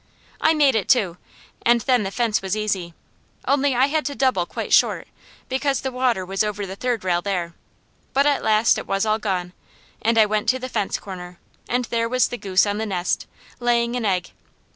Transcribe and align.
I 0.41 0.55
made 0.55 0.73
it 0.73 0.89
too, 0.89 1.17
and 1.61 1.81
then 1.81 2.01
the 2.01 2.09
fence 2.09 2.41
was 2.41 2.57
easy, 2.57 2.95
only 3.47 3.75
I 3.75 3.85
had 3.85 4.03
to 4.07 4.15
double 4.15 4.47
quite 4.47 4.73
short, 4.73 5.07
because 5.47 5.81
the 5.81 5.91
water 5.91 6.25
was 6.25 6.43
over 6.43 6.65
the 6.65 6.75
third 6.75 7.03
rail 7.03 7.21
there, 7.21 7.53
but 8.11 8.25
at 8.25 8.41
last 8.43 8.79
it 8.79 8.87
was 8.87 9.05
all 9.05 9.19
gone, 9.19 9.53
and 10.01 10.17
I 10.17 10.25
went 10.25 10.49
to 10.49 10.57
the 10.57 10.69
fence 10.69 10.97
corner 10.97 11.37
and 11.69 11.85
there 11.85 12.09
was 12.09 12.29
the 12.29 12.37
goose 12.39 12.65
on 12.65 12.79
the 12.79 12.87
nest, 12.87 13.27
laying 13.59 13.95
an 13.95 14.03
egg. 14.05 14.31